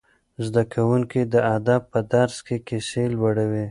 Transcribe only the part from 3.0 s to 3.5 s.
لوړي.